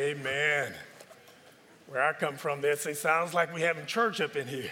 [0.00, 0.72] Amen.
[1.86, 4.70] Where I come from, they say, sounds like we having church up in here.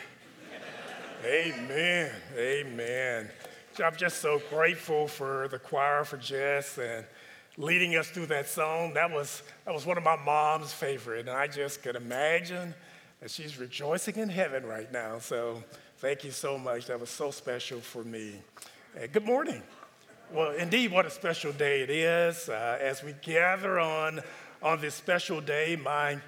[1.22, 2.10] Amen.
[2.34, 3.28] Amen.
[3.84, 7.04] I'm just so grateful for the choir, for Jess, and
[7.58, 8.94] leading us through that song.
[8.94, 12.74] That was, that was one of my mom's favorite, and I just could imagine
[13.20, 15.18] that she's rejoicing in heaven right now.
[15.18, 15.62] So
[15.98, 16.86] thank you so much.
[16.86, 18.36] That was so special for me.
[19.12, 19.62] good morning.
[20.32, 22.48] Well, indeed, what a special day it is.
[22.48, 24.22] Uh, as we gather on,
[24.62, 26.18] on this special day, my,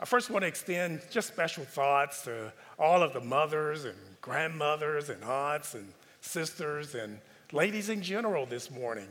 [0.00, 5.08] I first want to extend just special thoughts to all of the mothers and grandmothers
[5.08, 7.18] and aunts and sisters, and
[7.52, 9.08] ladies in general this morning,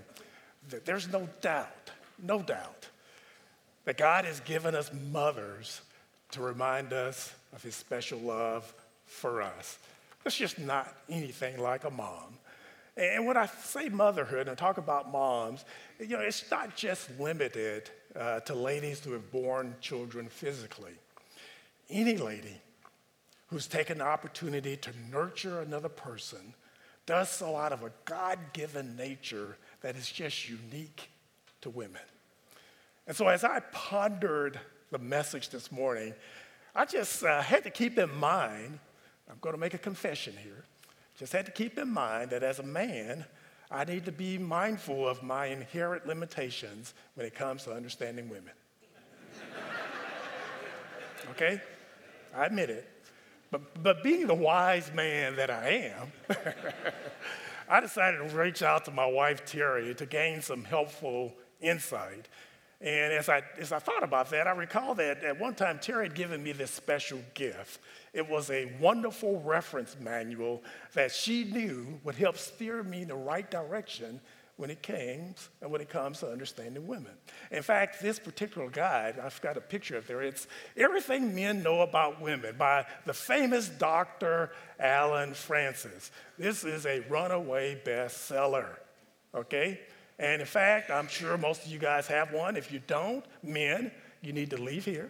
[0.86, 1.92] there's no doubt,
[2.22, 2.88] no doubt,
[3.86, 5.82] that God has given us mothers
[6.32, 8.74] to remind us of his special love
[9.06, 9.78] for us.
[10.26, 12.38] It's just not anything like a mom.
[12.96, 15.66] And when I say motherhood and talk about moms,
[16.00, 20.94] you know, it's not just limited uh, to ladies who have born children physically.
[21.90, 22.62] Any lady
[23.48, 26.54] who's taken the opportunity to nurture another person
[27.06, 31.10] does so out of a God given nature that is just unique
[31.62, 32.02] to women.
[33.08, 34.60] And so, as I pondered
[34.92, 36.14] the message this morning,
[36.76, 38.80] I just uh, had to keep in mind,
[39.30, 40.64] I'm going to make a confession here,
[41.18, 43.26] just had to keep in mind that as a man,
[43.72, 48.52] I need to be mindful of my inherent limitations when it comes to understanding women.
[51.32, 51.62] okay?
[52.36, 52.90] I admit it.
[53.50, 56.12] But, but being the wise man that I am,
[57.70, 62.28] I decided to reach out to my wife, Terry, to gain some helpful insight.
[62.82, 66.08] And as I, as I thought about that, I recall that at one time Terry
[66.08, 67.80] had given me this special gift.
[68.12, 73.16] It was a wonderful reference manual that she knew would help steer me in the
[73.16, 74.20] right direction
[74.58, 77.12] when it came and when it comes to understanding women.
[77.52, 80.22] In fact, this particular guide, I've got a picture of there.
[80.22, 84.52] It's Everything Men Know About Women by the famous Dr.
[84.80, 86.12] Alan Francis.
[86.38, 88.70] This is a runaway bestseller,
[89.34, 89.80] okay?
[90.22, 92.56] And in fact, I'm sure most of you guys have one.
[92.56, 95.10] If you don't, men, you need to leave here,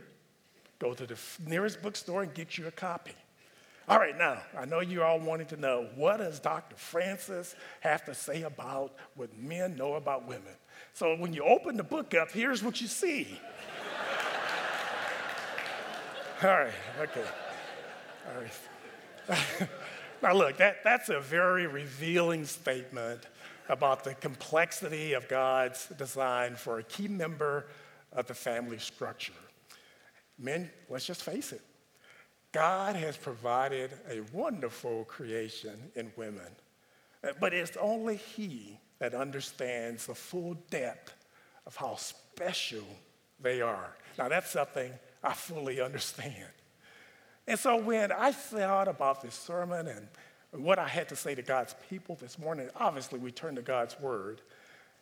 [0.80, 3.12] go to the nearest bookstore and get you a copy.
[3.90, 6.78] All right, now, I know you're all wanting to know what does Dr.
[6.78, 10.54] Francis have to say about what men know about women?
[10.94, 13.38] So when you open the book up, here's what you see.
[16.42, 17.26] all right, okay.
[18.30, 19.70] All right.
[20.24, 23.26] now, look, that, that's a very revealing statement
[23.72, 27.68] about the complexity of God's design for a key member
[28.12, 29.32] of the family structure.
[30.38, 31.62] Men, let's just face it,
[32.52, 36.52] God has provided a wonderful creation in women,
[37.40, 41.14] but it's only He that understands the full depth
[41.66, 42.84] of how special
[43.40, 43.96] they are.
[44.18, 44.92] Now, that's something
[45.24, 46.52] I fully understand.
[47.48, 50.08] And so, when I thought about this sermon and
[50.52, 54.00] what I had to say to God's people this morning, obviously we turned to God's
[54.00, 54.42] word.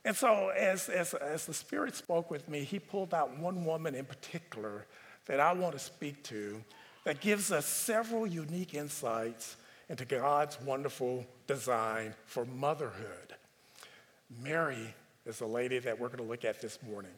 [0.06, 3.96] And so, as, as, as the Spirit spoke with me, He pulled out one woman
[3.96, 4.86] in particular
[5.26, 6.64] that I want to speak to
[7.04, 9.58] that gives us several unique insights
[9.90, 13.36] into God's wonderful design for motherhood.
[14.44, 14.94] Mary
[15.26, 17.12] is the lady that we're going to look at this morning.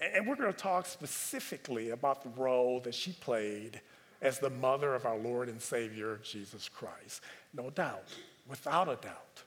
[0.00, 3.80] And we're going to talk specifically about the role that she played
[4.22, 7.22] as the mother of our Lord and Savior, Jesus Christ.
[7.54, 8.08] No doubt,
[8.48, 9.42] without a doubt,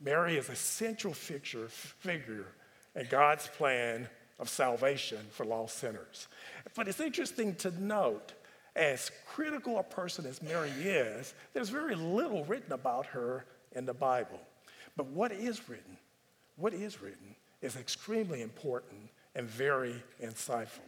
[0.00, 2.46] Mary is a central figure, figure
[2.94, 4.08] in God's plan
[4.38, 6.28] of salvation for lost sinners.
[6.74, 8.32] But it's interesting to note
[8.76, 13.94] as critical a person as Mary is, there's very little written about her in the
[13.94, 14.40] Bible.
[14.96, 15.96] But what is written,
[16.56, 19.00] what is written, is extremely important
[19.34, 20.80] and very insightful.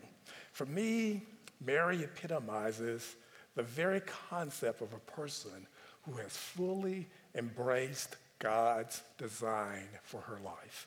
[0.52, 1.22] For me,
[1.64, 3.16] Mary epitomizes
[3.56, 4.00] the very
[4.30, 5.66] concept of a person
[6.04, 10.86] who has fully embraced God's design for her life.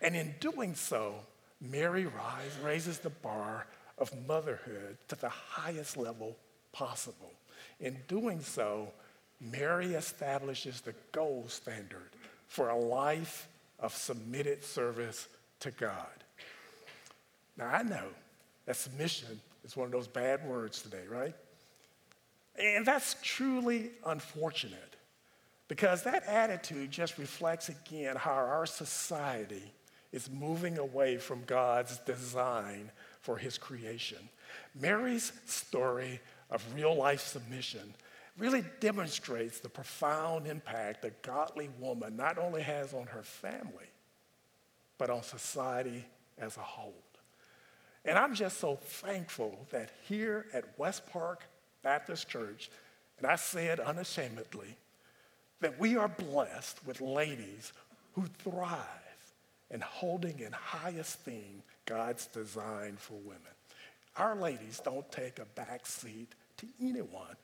[0.00, 1.14] And in doing so,
[1.60, 3.66] Mary rise, raises the bar
[3.98, 6.36] of motherhood to the highest level
[6.72, 7.30] possible.
[7.78, 8.88] In doing so,
[9.40, 12.10] Mary establishes the gold standard
[12.48, 15.28] for a life of submitted service
[15.60, 15.94] to God.
[17.56, 18.06] Now, I know
[18.66, 21.34] that submission is one of those bad words today, right?
[22.58, 24.96] And that's truly unfortunate
[25.68, 29.72] because that attitude just reflects again how our society
[30.12, 32.90] is moving away from God's design
[33.20, 34.18] for his creation.
[34.78, 36.20] Mary's story
[36.50, 37.94] of real life submission
[38.36, 43.90] really demonstrates the profound impact a godly woman not only has on her family,
[44.98, 46.04] but on society
[46.38, 47.02] as a whole.
[48.04, 51.44] And I'm just so thankful that here at West Park
[51.82, 52.70] Baptist Church,
[53.18, 54.76] and I say it unashamedly,
[55.60, 57.72] that we are blessed with ladies
[58.14, 58.86] who thrive
[59.70, 63.40] in holding in high esteem God's design for women.
[64.16, 67.36] Our ladies don't take a back seat to anyone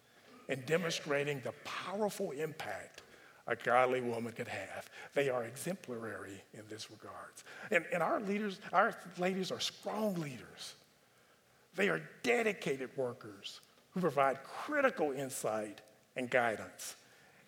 [0.49, 3.03] in demonstrating the powerful impact
[3.47, 4.91] a godly woman could have.
[5.15, 7.45] They are exemplary in this regards.
[7.71, 10.75] And, and our leaders, our ladies are strong leaders.
[11.75, 15.81] They are dedicated workers who provide critical insight
[16.17, 16.97] and guidance.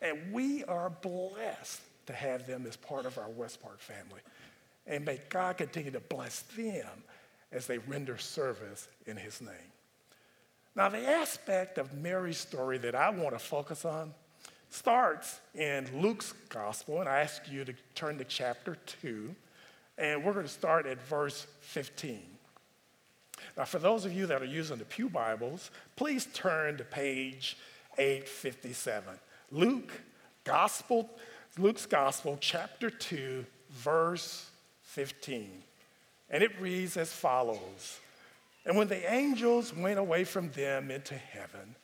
[0.02, 4.20] And we are blessed to have them as part of our West Park family.
[4.86, 6.88] And may God continue to bless them
[7.52, 9.72] as they render service in his name.
[10.74, 14.14] Now, the aspect of Mary's story that I want to focus on
[14.70, 19.34] starts in Luke's gospel, and I ask you to turn to chapter 2,
[19.98, 22.22] and we're going to start at verse 15.
[23.56, 27.56] Now, for those of you that are using the Pew Bibles, please turn to page
[27.98, 29.14] 857.
[29.50, 29.92] Luke,
[30.44, 31.10] gospel,
[31.58, 34.50] Luke's gospel, chapter 2, verse
[34.82, 35.62] 15.
[36.30, 37.98] And it reads as follows
[38.64, 41.74] And when the angels went away from them into heaven,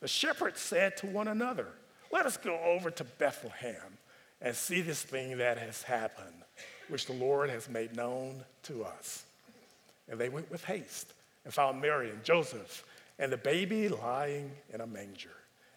[0.00, 1.68] the shepherds said to one another,
[2.10, 3.98] let us go over to Bethlehem
[4.40, 6.44] and see this thing that has happened,
[6.88, 9.24] which the Lord has made known to us.
[10.08, 11.12] And they went with haste
[11.44, 12.84] and found Mary and Joseph
[13.18, 15.30] and the baby lying in a manger.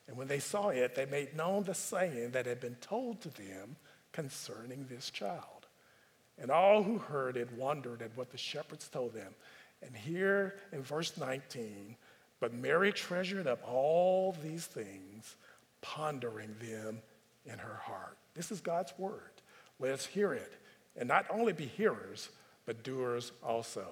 [0.07, 3.29] And when they saw it, they made known the saying that had been told to
[3.29, 3.75] them
[4.11, 5.67] concerning this child.
[6.37, 9.33] And all who heard it wondered at what the shepherds told them.
[9.81, 11.95] And here in verse 19,
[12.39, 15.35] but Mary treasured up all these things
[15.81, 16.99] pondering them
[17.45, 18.17] in her heart.
[18.33, 19.31] This is God's word.
[19.79, 20.53] Let's hear it.
[20.95, 22.29] And not only be hearers,
[22.65, 23.87] but doers also.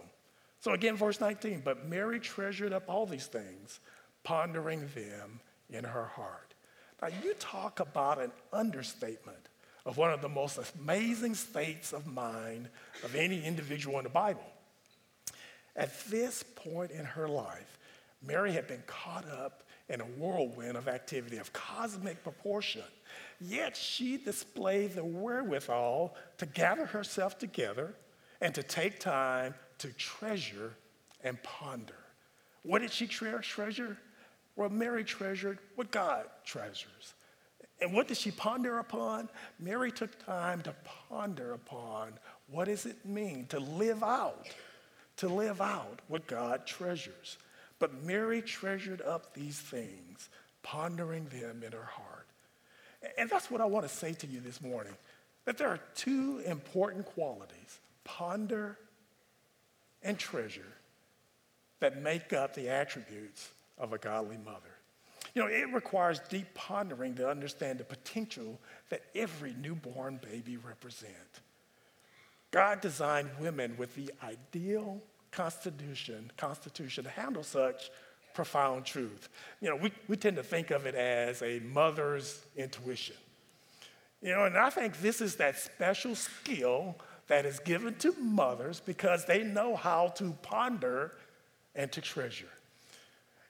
[0.59, 3.79] So again, verse 19, but Mary treasured up all these things,
[4.23, 5.39] pondering them
[5.69, 6.53] in her heart.
[7.01, 9.49] Now, you talk about an understatement
[9.85, 12.67] of one of the most amazing states of mind
[13.03, 14.45] of any individual in the Bible.
[15.75, 17.79] At this point in her life,
[18.21, 22.83] Mary had been caught up in a whirlwind of activity of cosmic proportion.
[23.39, 27.95] Yet she displayed the wherewithal to gather herself together
[28.41, 30.73] and to take time to treasure
[31.23, 31.95] and ponder.
[32.63, 33.97] What did she tre- treasure?
[34.55, 37.13] Well, Mary treasured what God treasures.
[37.81, 39.29] And what did she ponder upon?
[39.59, 40.75] Mary took time to
[41.09, 42.13] ponder upon
[42.47, 44.47] what does it mean to live out,
[45.17, 47.37] to live out what God treasures.
[47.79, 50.29] But Mary treasured up these things,
[50.61, 52.27] pondering them in her heart.
[53.17, 54.93] And that's what I want to say to you this morning
[55.45, 58.77] that there are two important qualities ponder
[60.03, 60.73] and treasure
[61.79, 64.75] that make up the attributes of a godly mother.
[65.33, 68.59] You know, it requires deep pondering to understand the potential
[68.89, 71.41] that every newborn baby represents.
[72.51, 75.01] God designed women with the ideal
[75.31, 77.91] constitution, constitution to handle such
[78.33, 79.29] profound truth.
[79.61, 83.15] You know, we, we tend to think of it as a mother's intuition.
[84.21, 86.95] You know, and I think this is that special skill
[87.29, 91.13] that is given to mothers because they know how to ponder
[91.75, 92.49] and to treasure.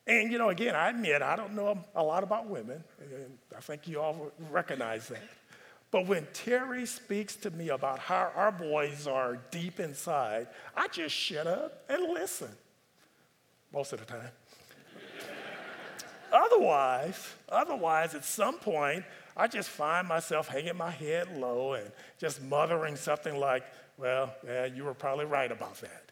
[0.05, 2.83] And, you know, again, I admit I don't know a lot about women.
[2.99, 5.23] and I think you all recognize that.
[5.91, 11.15] But when Terry speaks to me about how our boys are deep inside, I just
[11.15, 12.49] shut up and listen
[13.73, 14.31] most of the time.
[16.33, 19.03] otherwise, otherwise, at some point,
[19.35, 23.63] I just find myself hanging my head low and just muttering something like,
[23.97, 26.11] well, yeah, you were probably right about that.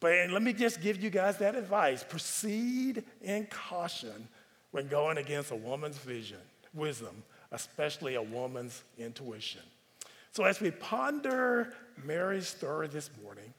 [0.00, 2.02] But let me just give you guys that advice.
[2.02, 4.28] Proceed in caution
[4.72, 6.38] when going against a woman's vision,
[6.74, 7.22] wisdom,
[7.52, 9.60] especially a woman's intuition.
[10.32, 13.52] So, as we ponder Mary's story this morning,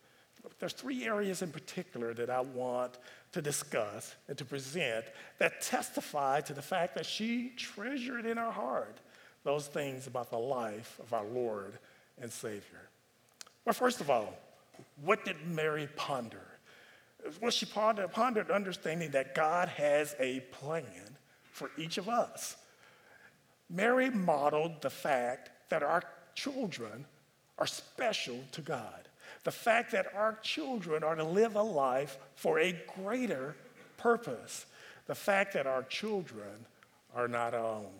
[0.59, 2.97] there's three areas in particular that I want
[3.33, 5.05] to discuss and to present
[5.39, 8.97] that testify to the fact that she treasured in her heart
[9.43, 11.73] those things about the life of our Lord
[12.21, 12.89] and Savior.
[13.65, 14.35] Well, first of all,
[15.03, 16.45] what did Mary ponder?
[17.41, 21.17] Well, she pondered, pondered understanding that God has a plan
[21.51, 22.57] for each of us.
[23.69, 26.03] Mary modeled the fact that our
[26.35, 27.05] children
[27.57, 29.07] are special to God.
[29.43, 33.55] The fact that our children are to live a life for a greater
[33.97, 34.65] purpose.
[35.07, 36.65] The fact that our children
[37.15, 37.91] are not our own.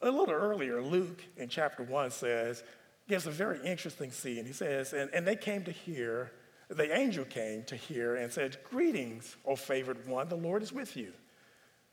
[0.00, 2.64] A little earlier, Luke in chapter 1 says,
[3.08, 4.44] gives a very interesting scene.
[4.44, 6.32] He says, and, and they came to hear
[6.76, 10.96] the angel came to hear and said, Greetings, O favored one, the Lord is with
[10.96, 11.12] you.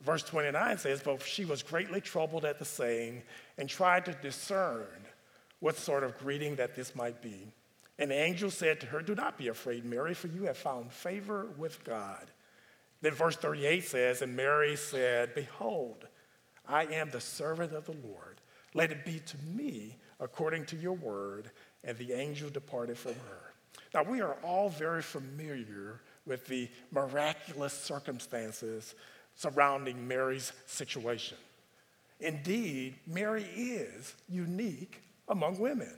[0.02, 3.24] Verse 29 says, But she was greatly troubled at the saying
[3.58, 4.88] and tried to discern
[5.60, 7.48] what sort of greeting that this might be.
[7.98, 10.92] And the angel said to her, Do not be afraid, Mary, for you have found
[10.92, 12.32] favor with God.
[13.01, 16.08] Then verse 38 says, And Mary said, Behold,
[16.68, 18.42] I am the servant of the Lord.
[18.74, 21.51] Let it be to me according to your word.
[21.84, 23.54] And the angel departed from her.
[23.94, 28.96] Now, we are all very familiar with the miraculous circumstances
[29.36, 31.38] surrounding Mary's situation.
[32.20, 35.96] Indeed, Mary is unique among women.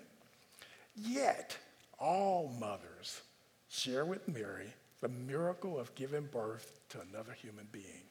[0.95, 1.57] Yet,
[1.97, 3.21] all mothers
[3.69, 8.03] share with Mary the miracle of giving birth to another human being.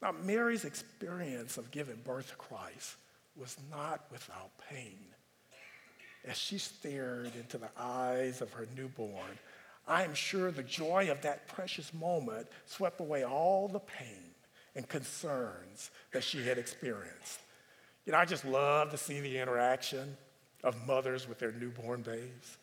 [0.00, 2.96] Now, Mary's experience of giving birth to Christ
[3.36, 4.98] was not without pain.
[6.24, 9.38] As she stared into the eyes of her newborn,
[9.86, 14.30] I am sure the joy of that precious moment swept away all the pain
[14.74, 17.40] and concerns that she had experienced.
[18.06, 20.16] You know, I just love to see the interaction
[20.64, 22.58] of mothers with their newborn babes.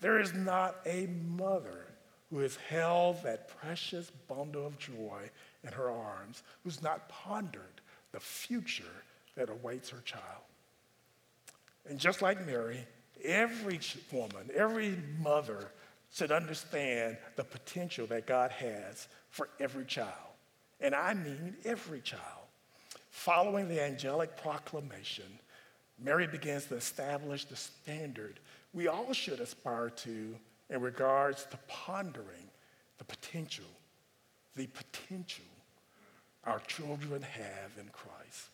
[0.00, 1.86] There is not a mother
[2.30, 5.30] who has held that precious bundle of joy
[5.64, 7.80] in her arms who's not pondered
[8.12, 8.84] the future
[9.36, 10.24] that awaits her child.
[11.88, 12.86] And just like Mary,
[13.24, 13.80] every
[14.12, 15.70] woman, every mother
[16.12, 20.08] should understand the potential that God has for every child.
[20.80, 22.41] And I mean every child.
[23.12, 25.38] Following the angelic proclamation,
[26.02, 28.40] Mary begins to establish the standard
[28.72, 30.34] we all should aspire to
[30.70, 32.50] in regards to pondering
[32.98, 33.66] the potential,
[34.56, 35.44] the potential
[36.44, 38.48] our children have in Christ.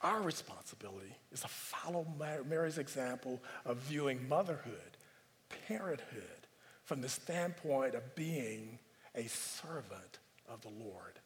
[0.00, 2.06] Our responsibility is to follow
[2.48, 4.96] Mary's example of viewing motherhood,
[5.68, 6.48] parenthood,
[6.84, 8.78] from the standpoint of being
[9.14, 11.20] a servant of the Lord.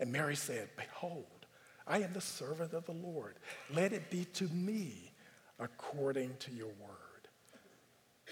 [0.00, 1.46] And Mary said, Behold,
[1.86, 3.34] I am the servant of the Lord.
[3.72, 5.12] Let it be to me
[5.58, 7.04] according to your word.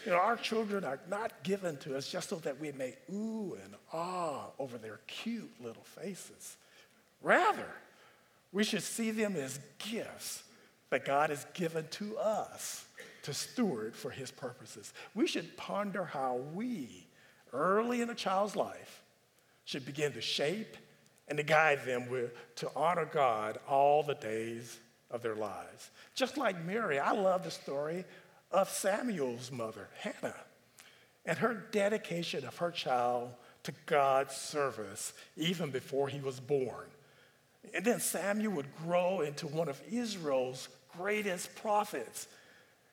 [0.05, 3.57] You know, our children are not given to us just so that we may ooh
[3.63, 6.57] and ah over their cute little faces.
[7.21, 7.69] Rather,
[8.53, 10.43] we should see them as gifts
[10.91, 12.85] that God has given to us
[13.23, 14.93] to steward for his purposes.
[15.15, 17.07] We should ponder how we,
[17.53, 19.03] early in a child's life,
[19.65, 20.77] should begin to shape
[21.29, 24.79] and to guide them with, to honor God all the days
[25.11, 25.91] of their lives.
[26.15, 28.05] Just like Mary, I love the story
[28.51, 30.35] of Samuel's mother, Hannah,
[31.25, 33.31] and her dedication of her child
[33.63, 36.87] to God's service even before he was born.
[37.75, 42.27] And then Samuel would grow into one of Israel's greatest prophets.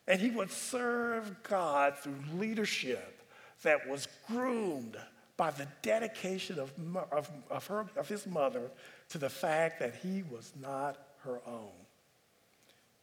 [0.06, 3.22] And he would serve God through leadership
[3.62, 4.96] that was groomed
[5.40, 6.70] by the dedication of,
[7.10, 8.70] of, of, her, of his mother
[9.08, 11.72] to the fact that he was not her own.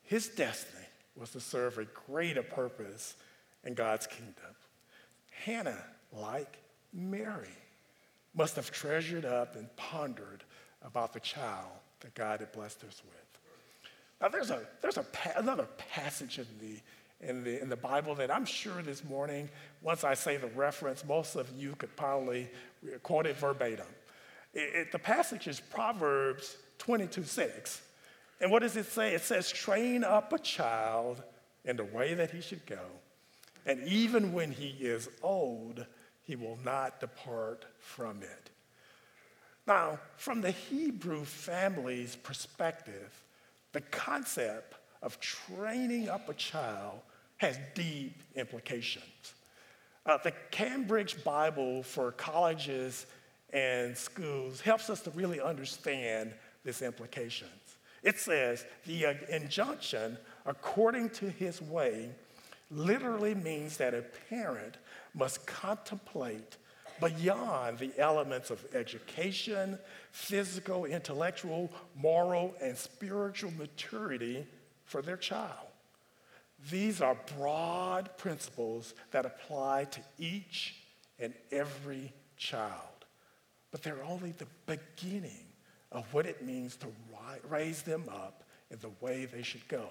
[0.03, 3.15] His destiny was to serve a greater purpose
[3.63, 4.53] in God's kingdom.
[5.31, 6.59] Hannah, like
[6.93, 7.49] Mary,
[8.35, 10.43] must have treasured up and pondered
[10.83, 13.41] about the child that God had blessed us with.
[14.21, 15.05] Now, there's, a, there's a,
[15.37, 16.79] another passage in the,
[17.21, 19.49] in, the, in the Bible that I'm sure this morning,
[19.81, 22.49] once I say the reference, most of you could probably
[23.03, 23.87] quote it verbatim.
[24.53, 27.81] It, it, the passage is Proverbs 22 6.
[28.39, 29.15] And what does it say?
[29.15, 31.23] It says, train up a child
[31.65, 32.79] in the way that he should go,
[33.65, 35.85] and even when he is old,
[36.23, 38.49] he will not depart from it.
[39.65, 43.21] Now, from the Hebrew family's perspective,
[43.73, 46.99] the concept of training up a child
[47.37, 49.33] has deep implications.
[50.05, 53.05] Uh, the Cambridge Bible for colleges
[53.53, 57.77] and schools helps us to really understand this implications.
[58.03, 62.09] It says the uh, injunction, according to his way,
[62.71, 64.75] literally means that a parent
[65.13, 66.57] must contemplate
[66.99, 69.77] beyond the elements of education,
[70.11, 74.45] physical, intellectual, moral, and spiritual maturity
[74.87, 75.67] for their child.
[76.71, 80.75] These are broad principles that apply to each
[81.19, 83.05] and every child,
[83.71, 85.45] but they're only the beginning
[85.91, 86.87] of what it means to
[87.47, 89.87] raise them up in the way they should go.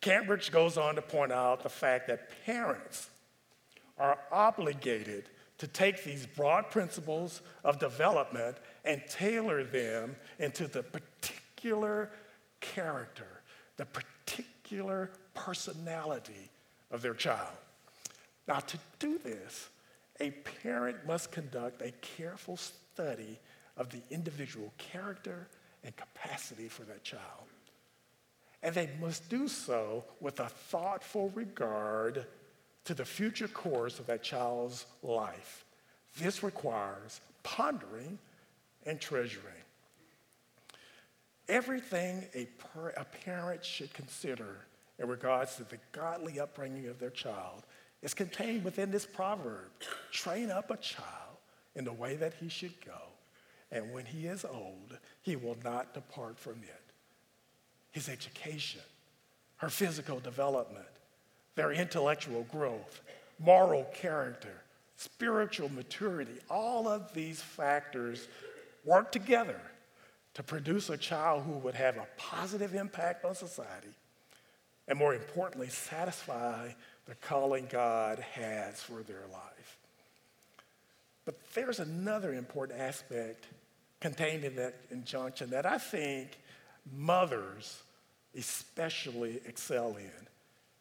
[0.00, 3.08] Cambridge goes on to point out the fact that parents
[3.98, 5.28] are obligated
[5.58, 12.10] to take these broad principles of development and tailor them into the particular
[12.60, 13.41] character,
[13.76, 16.50] the particular personality
[16.90, 17.56] of their child.
[18.46, 19.68] Now, to do this,
[20.20, 20.30] a
[20.62, 23.38] parent must conduct a careful study
[23.76, 25.48] of the individual character
[25.84, 27.22] and capacity for that child.
[28.62, 32.26] And they must do so with a thoughtful regard
[32.84, 35.64] to the future course of that child's life.
[36.18, 38.18] This requires pondering
[38.86, 39.61] and treasuring.
[41.52, 44.56] Everything a, per, a parent should consider
[44.98, 47.64] in regards to the godly upbringing of their child
[48.00, 49.68] is contained within this proverb
[50.10, 51.36] train up a child
[51.74, 53.02] in the way that he should go,
[53.70, 56.92] and when he is old, he will not depart from it.
[57.90, 58.80] His education,
[59.56, 60.86] her physical development,
[61.54, 63.02] their intellectual growth,
[63.38, 64.62] moral character,
[64.96, 68.26] spiritual maturity, all of these factors
[68.86, 69.60] work together
[70.34, 73.94] to produce a child who would have a positive impact on society
[74.88, 76.70] and, more importantly, satisfy
[77.06, 79.78] the calling God has for their life.
[81.24, 83.46] But there's another important aspect
[84.00, 86.38] contained in that injunction that I think
[86.96, 87.82] mothers
[88.36, 90.26] especially excel in.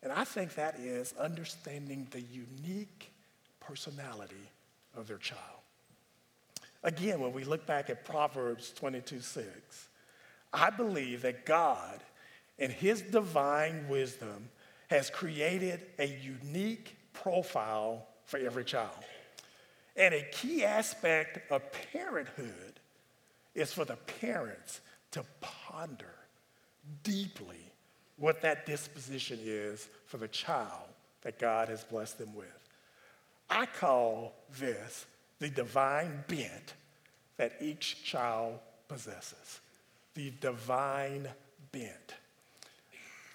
[0.04, 3.12] And I think that is understanding the unique
[3.60, 4.50] personality
[4.96, 5.61] of their child.
[6.84, 9.90] Again, when we look back at Proverbs 22 6,
[10.54, 12.00] I believe that God,
[12.58, 14.50] in His divine wisdom,
[14.90, 19.04] has created a unique profile for every child.
[19.96, 21.62] And a key aspect of
[21.92, 22.80] parenthood
[23.54, 26.16] is for the parents to ponder
[27.04, 27.72] deeply
[28.18, 30.90] what that disposition is for the child
[31.22, 32.48] that God has blessed them with.
[33.50, 35.06] I call this
[35.42, 36.76] the divine bent
[37.38, 39.60] that each child possesses.
[40.14, 41.28] The divine
[41.72, 42.14] bent.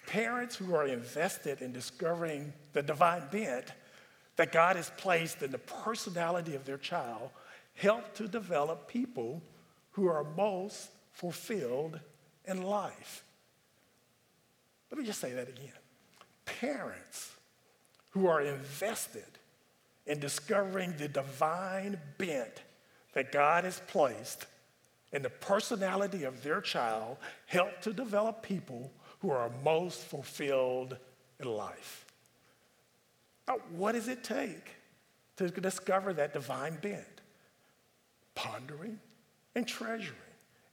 [0.07, 3.65] Parents who are invested in discovering the divine bent
[4.37, 7.29] that God has placed in the personality of their child
[7.75, 9.41] help to develop people
[9.91, 11.99] who are most fulfilled
[12.45, 13.25] in life.
[14.89, 15.73] Let me just say that again.
[16.45, 17.33] Parents
[18.11, 19.36] who are invested
[20.07, 22.61] in discovering the divine bent
[23.13, 24.45] that God has placed
[25.11, 30.97] in the personality of their child help to develop people who are most fulfilled
[31.39, 32.05] in life.
[33.47, 34.75] Now, what does it take
[35.37, 37.05] to discover that divine bent?
[38.35, 38.99] Pondering
[39.55, 40.15] and treasuring.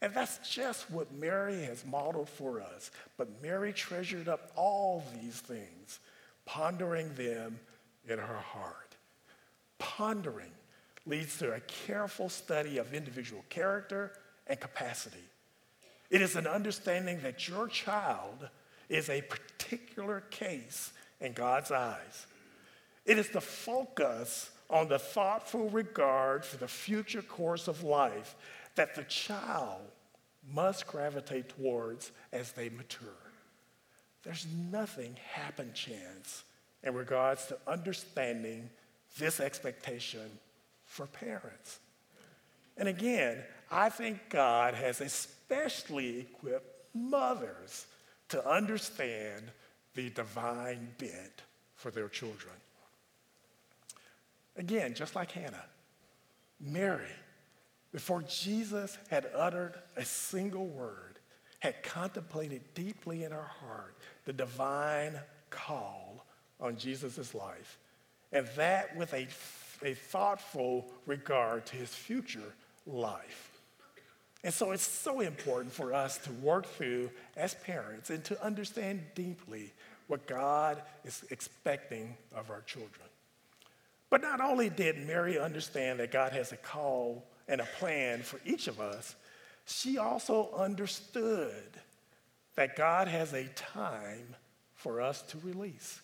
[0.02, 2.90] And that's just what Mary has modeled for us.
[3.16, 6.00] But Mary treasured up all these things,
[6.44, 7.58] pondering them
[8.06, 8.83] in her heart.
[9.84, 10.50] Pondering
[11.04, 14.12] leads to a careful study of individual character
[14.46, 15.28] and capacity.
[16.08, 18.48] It is an understanding that your child
[18.88, 22.26] is a particular case in God's eyes.
[23.04, 28.36] It is the focus on the thoughtful regard for the future course of life
[28.76, 29.82] that the child
[30.50, 33.08] must gravitate towards as they mature.
[34.22, 36.44] There's nothing happen chance
[36.82, 38.70] in regards to understanding
[39.18, 40.30] this expectation
[40.84, 41.78] for parents.
[42.76, 43.38] And again,
[43.70, 47.86] I think God has especially equipped mothers
[48.28, 49.42] to understand
[49.94, 51.42] the divine bent
[51.76, 52.54] for their children.
[54.56, 55.64] Again, just like Hannah,
[56.60, 57.10] Mary,
[57.92, 61.18] before Jesus had uttered a single word,
[61.60, 65.18] had contemplated deeply in her heart the divine
[65.50, 66.26] call
[66.60, 67.78] on Jesus' life,
[68.34, 69.26] and that with a,
[69.82, 72.52] a thoughtful regard to his future
[72.86, 73.50] life.
[74.42, 79.02] And so it's so important for us to work through as parents and to understand
[79.14, 79.72] deeply
[80.08, 83.08] what God is expecting of our children.
[84.10, 88.38] But not only did Mary understand that God has a call and a plan for
[88.44, 89.14] each of us,
[89.66, 91.52] she also understood
[92.54, 94.36] that God has a time
[94.74, 96.00] for us to release.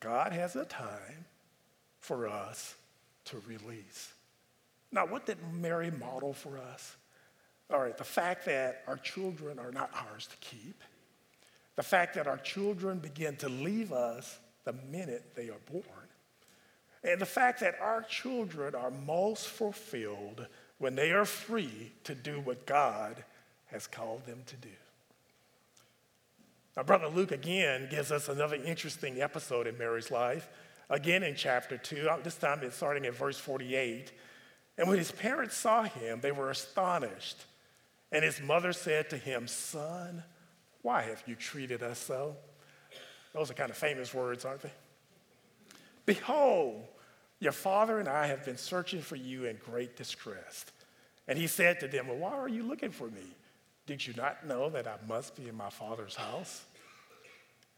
[0.00, 1.26] God has a time
[2.00, 2.74] for us
[3.26, 4.12] to release.
[4.92, 6.96] Now, what did Mary model for us?
[7.70, 10.82] All right, the fact that our children are not ours to keep,
[11.76, 15.84] the fact that our children begin to leave us the minute they are born,
[17.04, 20.46] and the fact that our children are most fulfilled
[20.78, 23.22] when they are free to do what God
[23.66, 24.68] has called them to do.
[26.78, 30.48] Now, Brother Luke again gives us another interesting episode in Mary's life,
[30.88, 32.08] again in chapter 2.
[32.22, 34.12] This time it's starting at verse 48.
[34.78, 37.46] And when his parents saw him, they were astonished.
[38.12, 40.22] And his mother said to him, Son,
[40.82, 42.36] why have you treated us so?
[43.34, 44.72] Those are kind of famous words, aren't they?
[46.06, 46.84] Behold,
[47.40, 50.64] your father and I have been searching for you in great distress.
[51.26, 53.34] And he said to them, Well, why are you looking for me?
[53.88, 56.66] Did you not know that I must be in my father's house?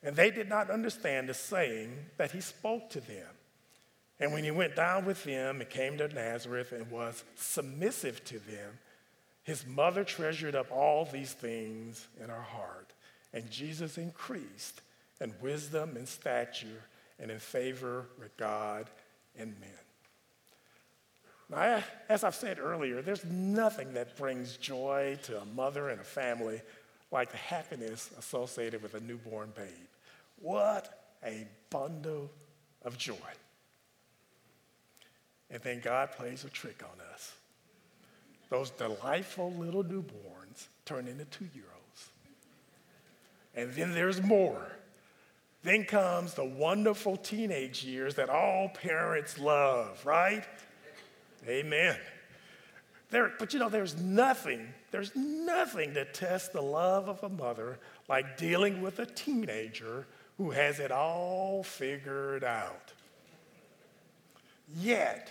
[0.02, 3.26] And they did not understand the saying that he spoke to them.
[4.18, 8.38] And when he went down with them and came to Nazareth and was submissive to
[8.38, 8.78] them,
[9.42, 12.92] his mother treasured up all these things in her heart.
[13.32, 14.82] And Jesus increased
[15.20, 16.84] in wisdom and stature
[17.18, 18.88] and in favor with God
[19.38, 19.70] and men.
[21.50, 26.04] Now, as I've said earlier, there's nothing that brings joy to a mother and a
[26.04, 26.60] family
[27.10, 29.66] like the happiness associated with a newborn babe.
[30.40, 32.30] What a bundle
[32.82, 33.14] of joy.
[35.50, 37.32] And then God plays a trick on us.
[38.48, 42.08] Those delightful little newborns turn into two year olds.
[43.54, 44.72] And then there's more.
[45.62, 50.44] Then comes the wonderful teenage years that all parents love, right?
[51.46, 51.96] Amen.
[53.10, 57.78] There, but you know, there's nothing, there's nothing to test the love of a mother
[58.08, 60.06] like dealing with a teenager
[60.40, 62.92] who has it all figured out.
[64.74, 65.30] Yet,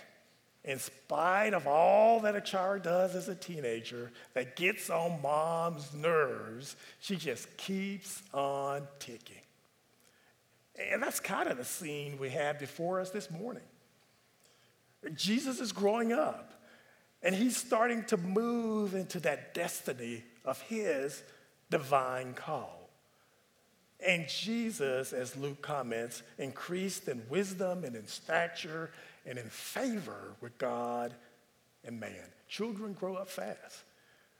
[0.62, 5.92] in spite of all that a child does as a teenager that gets on mom's
[5.92, 9.42] nerves, she just keeps on ticking.
[10.92, 13.64] And that's kind of the scene we have before us this morning.
[15.16, 16.62] Jesus is growing up,
[17.20, 21.20] and he's starting to move into that destiny of his
[21.68, 22.79] divine call.
[24.06, 28.90] And Jesus, as Luke comments, increased in wisdom and in stature
[29.26, 31.12] and in favor with God
[31.84, 32.24] and man.
[32.48, 33.84] Children grow up fast.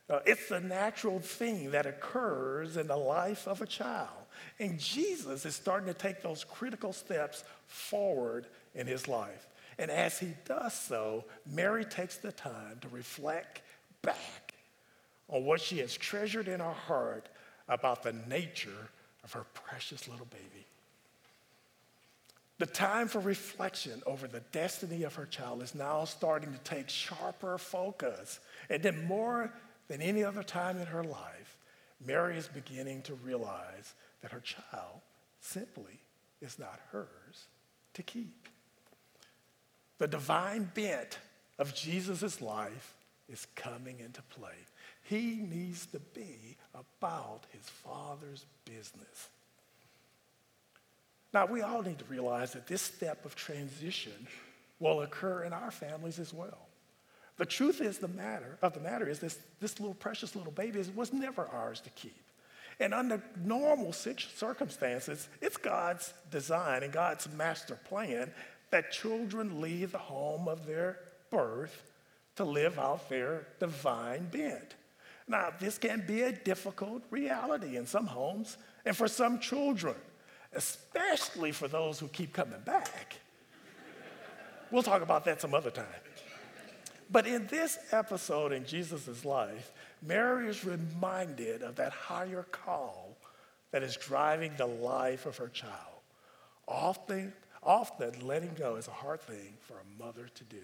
[0.09, 4.09] Uh, it's a natural thing that occurs in the life of a child.
[4.59, 9.47] And Jesus is starting to take those critical steps forward in his life.
[9.77, 13.61] And as he does so, Mary takes the time to reflect
[14.01, 14.53] back
[15.29, 17.29] on what she has treasured in her heart
[17.69, 18.89] about the nature
[19.23, 20.65] of her precious little baby.
[22.59, 26.89] The time for reflection over the destiny of her child is now starting to take
[26.89, 28.39] sharper focus.
[28.69, 29.51] And then, more
[29.87, 31.57] than any other time in her life,
[32.05, 35.01] Mary is beginning to realize that her child
[35.39, 35.99] simply
[36.39, 37.47] is not hers
[37.95, 38.47] to keep.
[39.97, 41.19] The divine bent
[41.57, 42.93] of Jesus' life
[43.27, 44.55] is coming into play.
[45.11, 49.27] He needs to be about his father's business.
[51.33, 54.25] Now, we all need to realize that this step of transition
[54.79, 56.65] will occur in our families as well.
[57.35, 60.81] The truth is the matter of the matter is this, this little precious little baby
[60.95, 62.15] was never ours to keep.
[62.79, 68.31] And under normal circumstances, it's God's design and God's master plan
[68.69, 71.83] that children leave the home of their birth
[72.37, 74.75] to live out their divine bent.
[75.31, 79.95] Now, this can be a difficult reality in some homes and for some children
[80.53, 83.15] especially for those who keep coming back.
[84.69, 85.85] We'll talk about that some other time.
[87.09, 93.17] But in this episode in Jesus' life, Mary is reminded of that higher call
[93.71, 95.73] that is driving the life of her child.
[96.67, 100.61] Often, often letting go is a hard thing for a mother to do.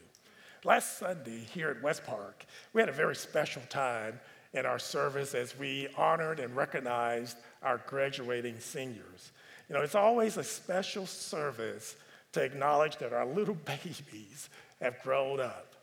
[0.63, 4.19] Last Sunday here at West Park, we had a very special time
[4.57, 9.31] in our service as we honored and recognized our graduating seniors.
[9.69, 11.95] You know, it's always a special service
[12.33, 14.49] to acknowledge that our little babies
[14.81, 15.75] have grown up.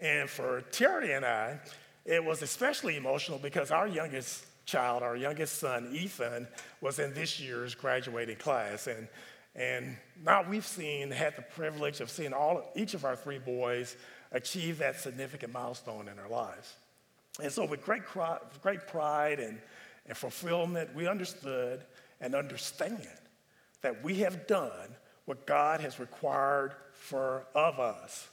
[0.00, 1.58] And for Terry and I,
[2.04, 6.46] it was especially emotional because our youngest child, our youngest son, Ethan,
[6.80, 8.86] was in this year's graduating class.
[8.86, 9.08] And,
[9.56, 13.96] and now we've seen, had the privilege of seeing all, each of our three boys
[14.30, 16.74] achieve that significant milestone in their lives.
[17.40, 18.02] And so, with great,
[18.62, 19.58] great pride and,
[20.06, 21.84] and fulfillment, we understood
[22.20, 23.06] and understand
[23.82, 24.88] that we have done
[25.24, 28.28] what God has required for of us.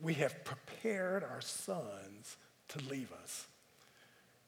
[0.00, 2.36] We have prepared our sons
[2.68, 3.46] to leave us.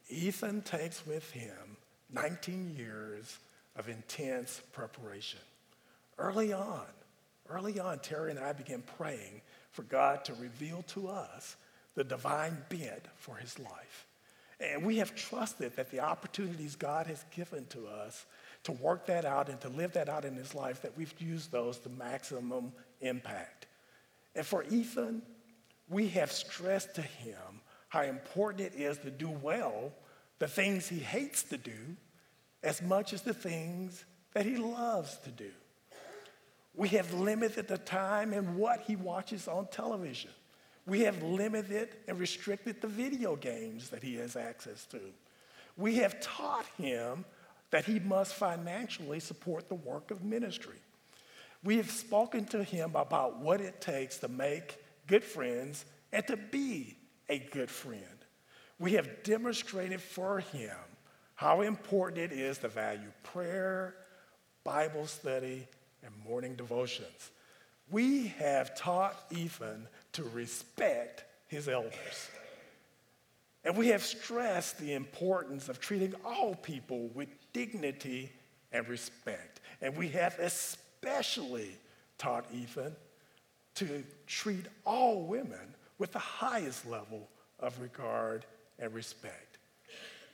[0.08, 1.76] Ethan takes with him
[2.12, 3.38] 19 years
[3.76, 5.40] of intense preparation.
[6.18, 6.86] Early on,
[7.48, 9.40] early on, Terry and I began praying
[9.72, 11.56] for God to reveal to us
[11.94, 14.06] the divine bent for his life.
[14.60, 18.24] And we have trusted that the opportunities God has given to us
[18.64, 21.52] to work that out and to live that out in his life, that we've used
[21.52, 23.66] those to maximum impact.
[24.34, 25.22] And for Ethan,
[25.88, 29.92] we have stressed to him how important it is to do well
[30.38, 31.96] the things he hates to do
[32.62, 35.50] as much as the things that he loves to do.
[36.74, 40.32] We have limited the time and what he watches on television.
[40.86, 45.00] We have limited and restricted the video games that he has access to.
[45.76, 47.24] We have taught him
[47.70, 50.78] that he must financially support the work of ministry.
[51.64, 56.36] We have spoken to him about what it takes to make good friends and to
[56.36, 56.96] be
[57.28, 58.02] a good friend.
[58.78, 60.76] We have demonstrated for him
[61.34, 63.94] how important it is to value prayer,
[64.62, 65.66] Bible study,
[66.02, 67.30] and morning devotions.
[67.90, 72.30] We have taught Ethan to respect his elders.
[73.64, 78.30] And we have stressed the importance of treating all people with dignity
[78.72, 79.60] and respect.
[79.80, 81.76] And we have especially
[82.18, 82.94] taught Ethan
[83.76, 87.28] to treat all women with the highest level
[87.60, 88.44] of regard
[88.78, 89.58] and respect.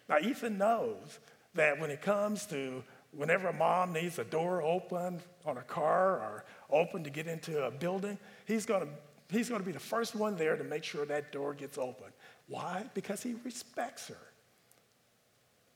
[0.08, 1.20] Now, Ethan knows
[1.54, 6.16] that when it comes to whenever a mom needs a door open on a car
[6.18, 8.88] or open to get into a building, he's going to
[9.30, 12.08] he's going to be the first one there to make sure that door gets open.
[12.48, 12.84] Why?
[12.94, 14.16] Because he respects her.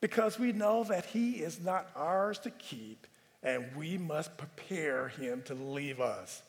[0.01, 3.07] Because we know that he is not ours to keep,
[3.43, 6.43] and we must prepare him to leave us.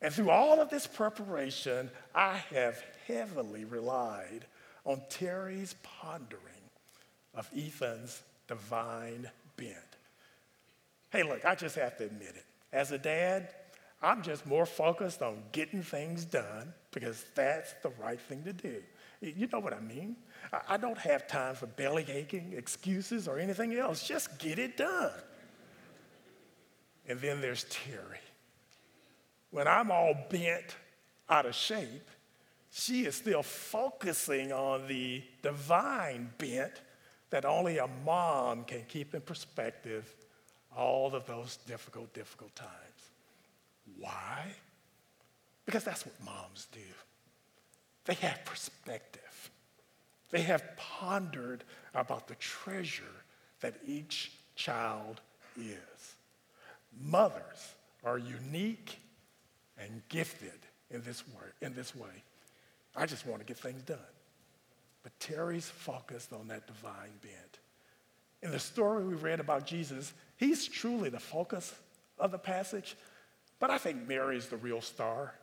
[0.00, 4.46] And through all of this preparation, I have heavily relied
[4.84, 6.42] on Terry's pondering
[7.34, 9.76] of Ethan's divine bent.
[11.10, 12.44] Hey, look, I just have to admit it.
[12.72, 13.48] As a dad,
[14.02, 18.82] I'm just more focused on getting things done because that's the right thing to do.
[19.20, 20.16] You know what I mean?
[20.68, 24.06] I don't have time for belly aching, excuses, or anything else.
[24.06, 25.12] Just get it done.
[27.08, 28.20] And then there's Terry.
[29.50, 30.76] When I'm all bent
[31.30, 32.10] out of shape,
[32.70, 36.82] she is still focusing on the divine bent
[37.30, 40.14] that only a mom can keep in perspective
[40.76, 42.85] all of those difficult, difficult times.
[43.98, 44.46] Why?
[45.64, 46.80] Because that's what moms do.
[48.04, 49.50] They have perspective.
[50.30, 53.04] They have pondered about the treasure
[53.60, 55.20] that each child
[55.56, 56.14] is.
[57.00, 58.98] Mothers are unique
[59.78, 61.46] and gifted in this way.
[61.62, 62.22] In this way.
[62.94, 63.98] I just want to get things done.
[65.02, 67.58] But Terry's focused on that divine bent.
[68.42, 71.74] In the story we read about Jesus, he's truly the focus
[72.18, 72.96] of the passage,
[73.58, 75.34] but I think Mary is the real star.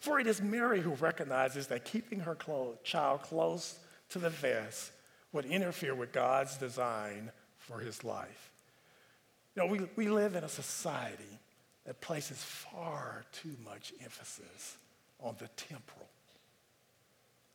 [0.00, 3.78] For it is Mary who recognizes that keeping her clo- child close
[4.10, 4.92] to the vest
[5.32, 8.50] would interfere with God's design for his life.
[9.54, 11.38] You know, we, we live in a society
[11.84, 14.76] that places far too much emphasis
[15.20, 16.08] on the temporal.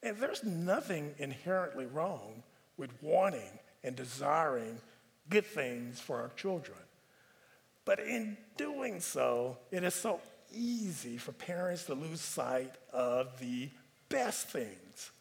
[0.04, 2.44] And there's nothing inherently wrong
[2.78, 4.78] with wanting and desiring
[5.30, 6.78] good things for our children.
[7.88, 10.20] But in doing so, it is so
[10.54, 13.70] easy for parents to lose sight of the
[14.10, 15.12] best things.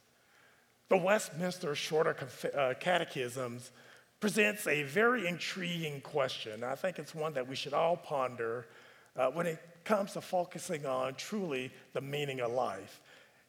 [0.89, 2.17] The Westminster Shorter
[2.59, 3.71] uh, Catechisms
[4.19, 6.65] presents a very intriguing question.
[6.65, 8.67] I think it's one that we should all ponder
[9.17, 13.01] uh, when it comes to focusing on truly the meaning of life.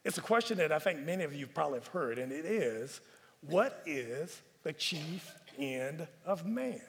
[0.04, 3.00] It's a question that I think many of you probably have heard, and it is
[3.40, 6.80] what is the chief end of man?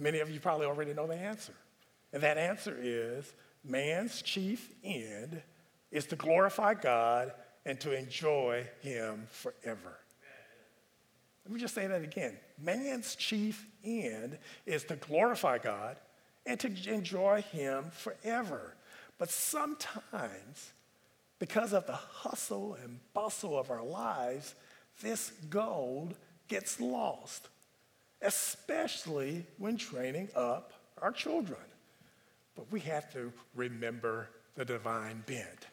[0.00, 1.52] Many of you probably already know the answer.
[2.12, 3.32] And that answer is
[3.62, 5.42] man's chief end
[5.92, 7.32] is to glorify God
[7.66, 9.98] and to enjoy Him forever.
[11.44, 12.36] Let me just say that again.
[12.58, 15.96] Man's chief end is to glorify God
[16.46, 18.74] and to enjoy Him forever.
[19.18, 20.72] But sometimes,
[21.38, 24.54] because of the hustle and bustle of our lives,
[25.02, 26.14] this gold
[26.48, 27.48] gets lost
[28.22, 31.58] especially when training up our children.
[32.54, 35.66] But we have to remember the divine bent.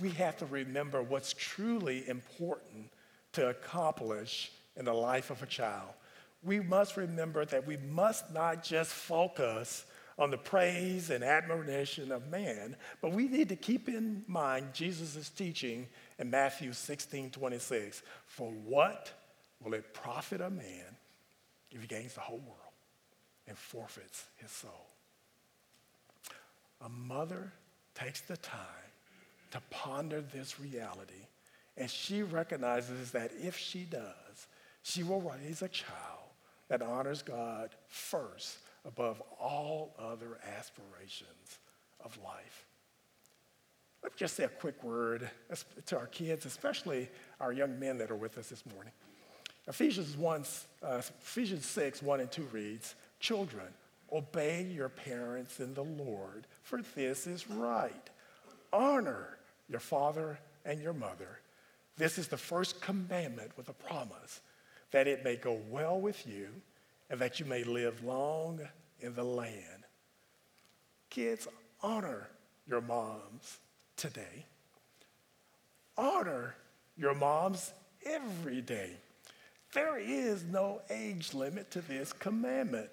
[0.00, 2.90] We have to remember what's truly important
[3.32, 5.90] to accomplish in the life of a child.
[6.42, 9.84] We must remember that we must not just focus
[10.18, 15.28] on the praise and admiration of man, but we need to keep in mind Jesus'
[15.30, 18.02] teaching in Matthew 16 26.
[18.26, 19.12] For what
[19.62, 20.96] will it profit a man
[21.72, 22.58] if he gains the whole world
[23.46, 24.88] and forfeits his soul.
[26.84, 27.52] A mother
[27.94, 28.58] takes the time
[29.50, 31.26] to ponder this reality,
[31.76, 34.46] and she recognizes that if she does,
[34.82, 36.30] she will raise a child
[36.68, 41.58] that honors God first above all other aspirations
[42.04, 42.66] of life.
[44.02, 45.30] Let me just say a quick word
[45.86, 47.08] to our kids, especially
[47.40, 48.92] our young men that are with us this morning.
[49.68, 50.44] Ephesians 1,
[50.82, 53.68] uh, Ephesians 6, 1 and 2 reads, Children,
[54.12, 58.10] obey your parents in the Lord, for this is right.
[58.72, 61.38] Honor your father and your mother.
[61.96, 64.40] This is the first commandment with a promise
[64.90, 66.48] that it may go well with you
[67.10, 68.60] and that you may live long
[69.00, 69.84] in the land.
[71.10, 71.46] Kids,
[71.82, 72.28] honor
[72.66, 73.58] your moms
[73.96, 74.46] today.
[75.96, 76.54] Honor
[76.96, 77.72] your moms
[78.04, 78.96] every day.
[79.72, 82.90] There is no age limit to this commandment.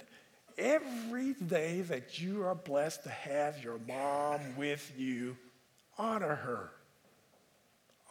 [0.57, 5.37] Every day that you are blessed to have your mom with you,
[5.97, 6.71] honor her.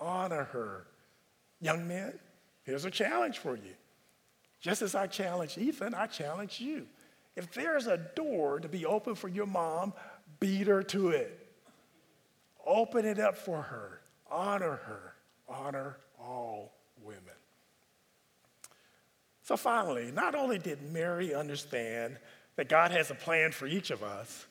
[0.01, 0.87] Honor her.
[1.61, 2.19] Young men,
[2.65, 3.75] here's a challenge for you.
[4.61, 6.87] Just as I challenge Ethan, I challenge you.
[7.37, 9.93] If there's a door to be open for your mom,
[10.41, 11.47] beat her to it.
[12.67, 14.01] Open it up for her.
[14.31, 15.15] Honor her.
[15.49, 16.78] Honor all.
[19.49, 22.19] So finally, not only did Mary understand
[22.57, 24.47] that God has a plan for each of us,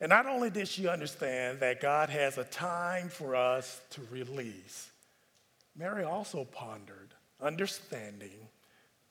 [0.00, 4.90] and not only did she understand that God has a time for us to release,
[5.76, 8.48] Mary also pondered, understanding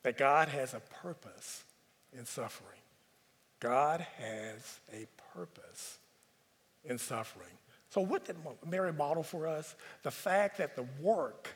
[0.01, 1.63] that God has a purpose
[2.11, 2.81] in suffering.
[3.59, 5.99] God has a purpose
[6.83, 7.53] in suffering.
[7.91, 9.75] So, what did Mary model for us?
[10.01, 11.49] The fact that the work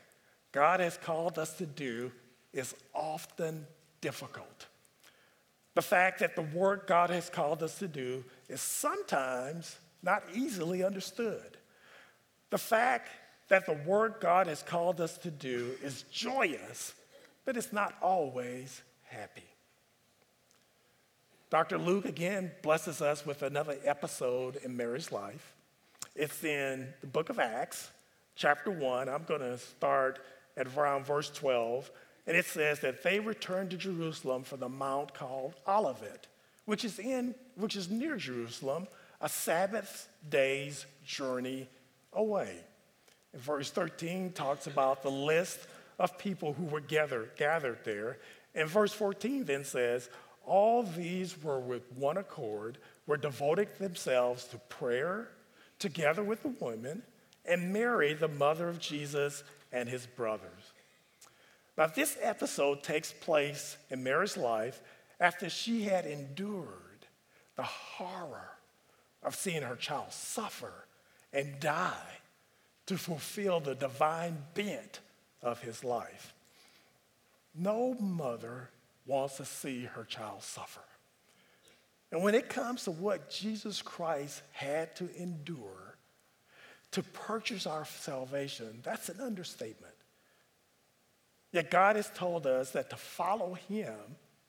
[0.51, 2.11] God has called us to do
[2.53, 3.65] is often
[4.01, 4.67] difficult.
[5.75, 10.83] The fact that the work God has called us to do is sometimes not easily
[10.83, 11.57] understood.
[12.49, 13.09] The fact
[13.49, 16.93] that the work God has called us to do is joyous,
[17.45, 19.43] but it's not always happy.
[21.49, 21.77] Dr.
[21.79, 25.55] Luke again blesses us with another episode in Mary's life.
[26.15, 27.89] It's in the book of Acts,
[28.35, 29.09] chapter 1.
[29.09, 30.19] I'm going to start
[30.57, 31.89] at around verse 12.
[32.29, 36.27] And it says that they returned to Jerusalem for the mount called Olivet,
[36.65, 38.85] which is in which is near Jerusalem,
[39.19, 41.67] a Sabbath day's journey
[42.13, 42.57] away.
[43.33, 45.59] And verse 13 talks about the list
[45.97, 48.19] of people who were gathered, gathered there.
[48.53, 50.07] And verse 14 then says,
[50.45, 55.29] All these were with one accord, were devoting themselves to prayer
[55.79, 57.01] together with the women,
[57.43, 60.58] and Mary, the mother of Jesus, and his brothers.
[61.79, 64.81] Now, this episode takes place in Mary's life
[65.17, 66.67] after she had endured
[67.55, 68.51] the horror
[69.23, 70.73] of seeing her child suffer
[71.31, 72.19] and die
[72.87, 74.99] to fulfill the divine bent
[75.41, 76.33] of his life.
[77.55, 78.71] No mother
[79.05, 80.81] wants to see her child suffer.
[82.11, 85.95] And when it comes to what Jesus Christ had to endure
[86.91, 89.93] to purchase our salvation, that's an understatement.
[91.51, 93.95] Yet God has told us that to follow Him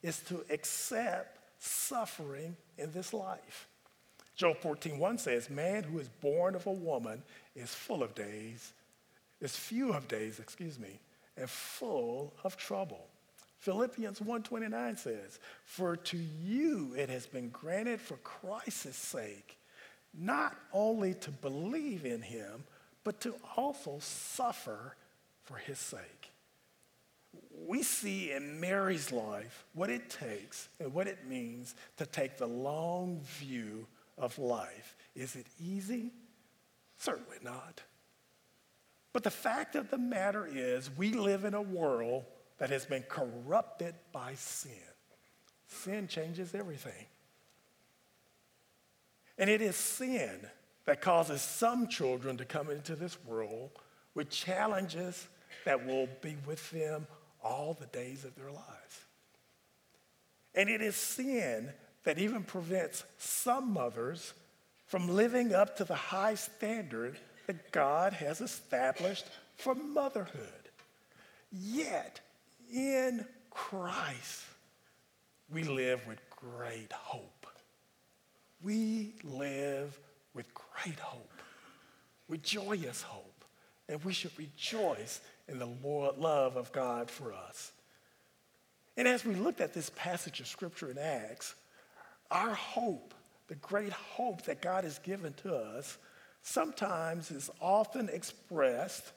[0.03, 3.69] is to accept suffering in this life.
[4.37, 7.23] Job 14, 1 says, Man who is born of a woman
[7.55, 8.73] is full of days,
[9.41, 10.99] is few of days, excuse me,
[11.37, 13.07] and full of trouble.
[13.61, 19.59] Philippians 1:29 says, "For to you it has been granted for Christ's sake,
[20.15, 22.65] not only to believe in him,
[23.05, 24.97] but to also suffer
[25.43, 26.31] for his sake."
[27.67, 32.47] We see in Mary's life what it takes and what it means to take the
[32.47, 33.87] long view
[34.19, 34.97] of life.
[35.15, 36.11] Is it easy?
[36.99, 37.83] Certainly not.
[39.13, 42.25] But the fact of the matter is, we live in a world
[42.59, 44.73] that has been corrupted by sin.
[45.67, 47.07] Sin changes everything.
[49.39, 50.41] And it is sin
[50.85, 53.71] that causes some children to come into this world
[54.15, 55.29] with challenges
[55.65, 57.07] that will be with them
[57.43, 59.05] all the days of their lives.
[60.55, 61.71] And it is sin
[62.05, 64.33] that even prevents some mothers
[64.87, 69.27] from living up to the high standard that God has established
[69.57, 70.71] for motherhood.
[71.53, 72.21] Yet,
[72.73, 74.45] in Christ,
[75.53, 77.47] we live with great hope.
[78.63, 79.99] We live
[80.35, 81.33] with great hope,
[82.29, 83.45] with joyous hope.
[83.89, 85.21] And we should rejoice
[85.51, 87.73] in the love of God for us.
[88.97, 91.55] And as we looked at this passage of scripture in Acts,
[92.31, 93.15] our hope,
[93.49, 95.99] the great hope that God has given to us,
[96.43, 99.13] sometimes is often expressed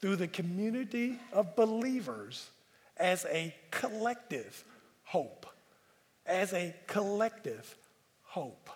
[0.00, 2.48] through the community of believers
[2.96, 4.64] as a collective
[5.04, 5.46] hope.
[6.26, 7.76] As a collective
[8.22, 8.70] hope.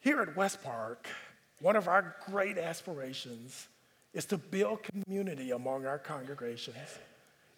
[0.00, 1.06] Here at West Park,
[1.60, 3.68] one of our great aspirations
[4.12, 6.76] is to build community among our congregations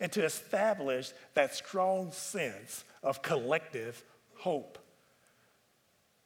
[0.00, 4.02] and to establish that strong sense of collective
[4.36, 4.78] hope.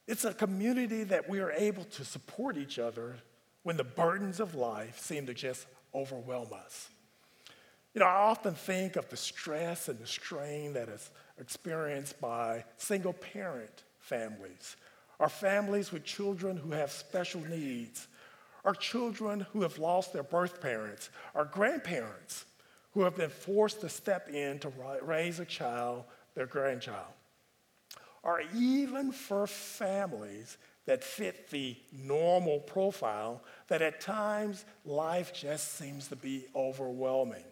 [0.06, 3.16] It's a community that we are able to support each other
[3.64, 6.88] when the burdens of life seem to just overwhelm us.
[7.94, 12.64] You know, I often think of the stress and the strain that is experienced by
[12.76, 14.76] single parent families,
[15.18, 18.06] or families with children who have special needs,
[18.66, 22.44] or children who have lost their birth parents, or grandparents
[22.92, 26.02] who have been forced to step in to raise a child,
[26.34, 27.14] their grandchild,
[28.24, 36.08] or even for families that fit the normal profile that at times life just seems
[36.08, 37.44] to be overwhelming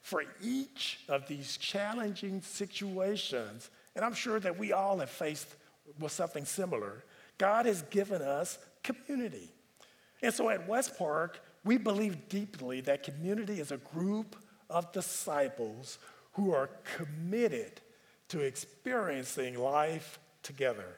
[0.00, 5.54] for each of these challenging situations, and I'm sure that we all have faced
[5.98, 7.04] with something similar,
[7.36, 9.50] God has given us community.
[10.22, 14.36] And so at West Park, we believe deeply that community is a group
[14.68, 15.98] of disciples
[16.32, 17.80] who are committed
[18.28, 20.96] to experiencing life together.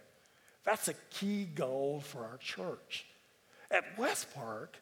[0.64, 3.06] That's a key goal for our church.
[3.70, 4.76] At West Park,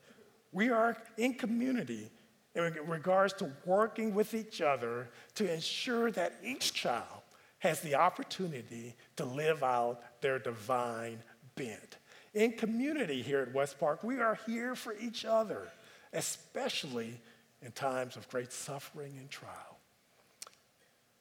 [0.53, 2.11] we are in community
[2.55, 7.23] in regards to working with each other to ensure that each child
[7.61, 11.23] has the opportunity to live out their divine
[11.55, 11.97] bent.
[12.33, 15.69] In community here at West Park, we are here for each other,
[16.13, 17.21] especially
[17.63, 19.79] in times of great suffering and trial.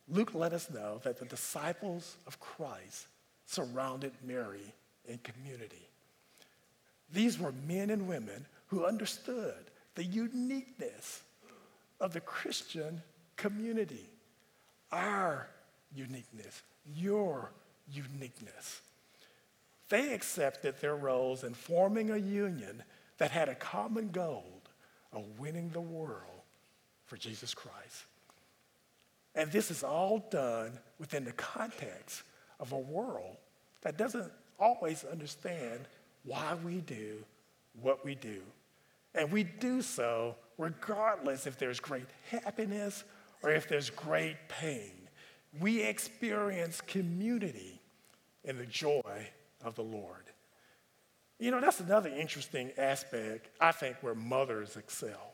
[0.08, 3.08] Luke let us know that the disciples of Christ
[3.46, 4.74] surrounded Mary
[5.08, 5.88] in community.
[7.12, 11.24] These were men and women who understood the uniqueness
[12.00, 13.02] of the Christian
[13.36, 14.06] community,
[14.92, 15.48] our
[15.94, 16.62] uniqueness,
[16.96, 17.52] your
[17.92, 18.82] uniqueness.
[19.90, 22.84] They accepted their roles in forming a union
[23.18, 24.62] that had a common goal
[25.12, 26.44] of winning the world
[27.06, 28.06] for Jesus Christ.
[29.36, 32.24] And this is all done within the context
[32.60, 33.38] of a world
[33.82, 35.82] that doesn't always understand
[36.24, 37.24] why we do
[37.82, 38.42] what we do.
[39.16, 43.04] And we do so regardless if there's great happiness
[43.42, 44.92] or if there's great pain.
[45.60, 47.80] We experience community
[48.44, 49.30] in the joy
[49.64, 50.26] of the Lord.
[51.40, 55.34] You know, that's another interesting aspect, I think, where mothers excel.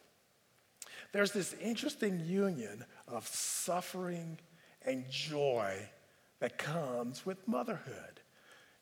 [1.12, 4.38] There's this interesting union of suffering
[4.86, 5.78] and joy
[6.40, 8.20] that comes with motherhood.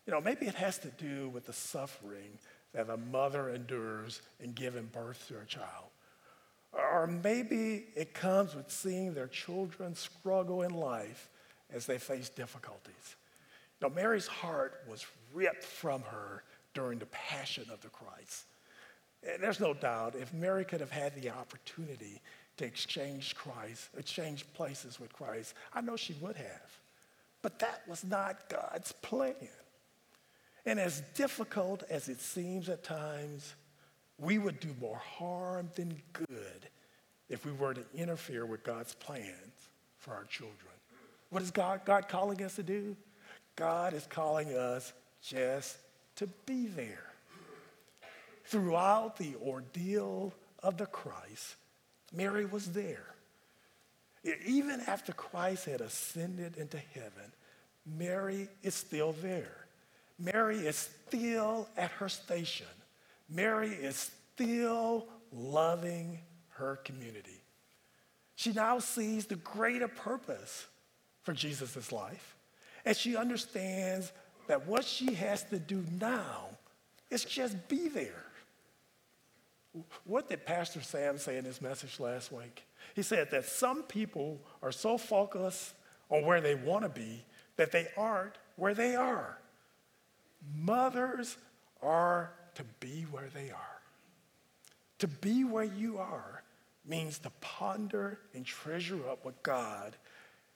[0.06, 2.38] You know, maybe it has to do with the suffering
[2.74, 5.92] that a mother endures in giving birth to a child.
[6.74, 11.30] Or maybe it comes with seeing their children struggle in life
[11.72, 13.16] as they face difficulties.
[13.82, 18.46] Now, Mary's heart was ripped from her during the passion of the Christ.
[19.28, 22.22] And there's no doubt if Mary could have had the opportunity
[22.58, 26.80] to exchange Christ, exchange places with Christ, I know she would have.
[27.42, 29.36] But that was not God's plan.
[30.66, 33.56] And as difficult as it seems at times,
[34.18, 36.70] we would do more harm than good
[37.30, 40.58] if we were to interfere with God's plans for our children.
[41.30, 42.96] What is God, God calling us to do?
[43.56, 44.94] God is calling us
[45.24, 45.78] just
[46.18, 47.12] to be there.
[48.46, 51.56] Throughout the ordeal of the Christ,
[52.14, 53.16] Mary was there.
[54.46, 57.32] Even after Christ had ascended into heaven,
[57.86, 59.66] Mary is still there.
[60.20, 62.68] Mary is still at her station.
[63.30, 66.20] Mary is still loving
[66.50, 67.42] her community.
[68.36, 70.68] She now sees the greater purpose
[71.24, 72.36] for Jesus' life,
[72.86, 74.12] and she understands
[74.48, 76.50] that what she has to do now
[77.10, 78.26] is just be there.
[80.06, 82.64] What did Pastor Sam say in his message last week?
[82.96, 85.74] He said that some people are so focused
[86.10, 87.24] on where they want to be
[87.56, 89.38] that they aren't where they are.
[90.56, 91.38] Mothers
[91.82, 93.82] are to be where they are.
[95.00, 96.44] To be where you are
[96.86, 99.96] means to ponder and treasure up what God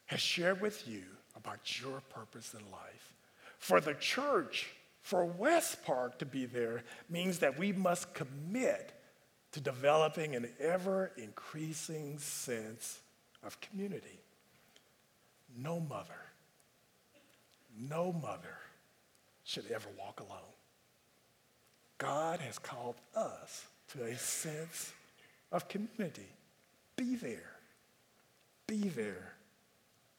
[0.06, 1.02] has shared with you
[1.36, 3.14] about your purpose in life.
[3.58, 4.70] For the church,
[5.02, 8.92] for West Park to be there, means that we must commit
[9.52, 13.00] to developing an ever increasing sense
[13.42, 14.20] of community.
[15.56, 16.20] No mother,
[17.76, 18.58] no mother
[19.44, 20.40] should ever walk alone.
[21.96, 24.92] God has called us to a sense
[25.50, 26.28] of community.
[26.96, 27.52] Be there.
[28.66, 29.32] Be there.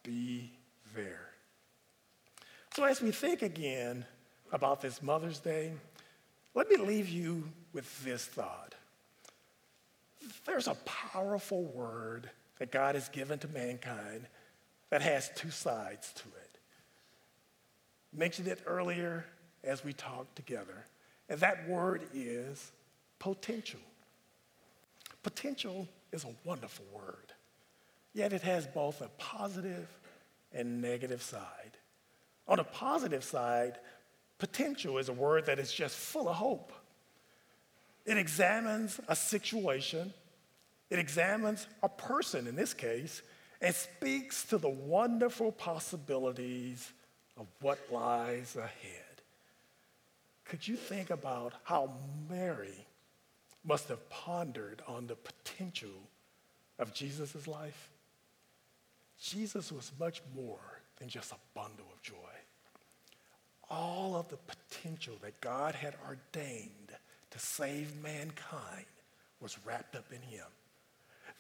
[0.04, 0.52] Be
[0.96, 1.29] there.
[2.80, 4.06] So, as we think again
[4.54, 5.74] about this Mother's Day,
[6.56, 8.74] let me leave you with this thought.
[10.46, 14.28] There's a powerful word that God has given to mankind
[14.92, 16.50] that has two sides to it
[18.14, 19.26] mentioned it earlier
[19.62, 20.86] as we talked together.
[21.28, 22.72] And that word is
[23.20, 23.82] potential.
[25.22, 27.34] Potential is a wonderful word,
[28.14, 29.86] yet it has both a positive
[30.54, 31.79] and negative side.
[32.50, 33.78] On the positive side,
[34.40, 36.74] potential is a word that is just full of hope.
[38.06, 40.12] It examines a situation,
[40.90, 43.22] it examines a person in this case,
[43.62, 46.92] and speaks to the wonderful possibilities
[47.38, 49.04] of what lies ahead.
[50.46, 51.92] Could you think about how
[52.28, 52.86] Mary
[53.64, 56.02] must have pondered on the potential
[56.80, 57.92] of Jesus' life?
[59.22, 62.16] Jesus was much more than just a bundle of joy.
[63.70, 66.92] All of the potential that God had ordained
[67.32, 68.86] to save mankind
[69.40, 70.46] was wrapped up in him.